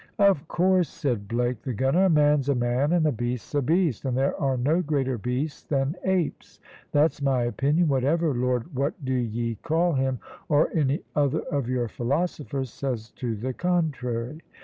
"Of 0.17 0.47
course," 0.47 0.89
said 0.89 1.27
Blake, 1.27 1.61
the 1.61 1.75
gunner; 1.75 2.05
"a 2.05 2.09
man's 2.09 2.49
a 2.49 2.55
man, 2.55 2.91
and 2.91 3.05
a 3.05 3.11
beast's 3.11 3.53
a 3.53 3.61
beast; 3.61 4.03
and 4.03 4.17
there 4.17 4.35
are 4.41 4.57
no 4.57 4.81
greater 4.81 5.19
beasts 5.19 5.61
than 5.61 5.95
apes; 6.03 6.59
that's 6.91 7.21
my 7.21 7.43
opinion, 7.43 7.87
whatever 7.87 8.33
Lord 8.33 8.73
What 8.75 9.05
do 9.05 9.13
ye 9.13 9.59
call 9.61 9.93
him, 9.93 10.17
or 10.49 10.71
any 10.75 11.01
other 11.15 11.41
of 11.51 11.69
your 11.69 11.87
philosophers 11.87 12.73
says 12.73 13.11
to 13.17 13.35
the 13.35 13.53
contrary." 13.53 14.41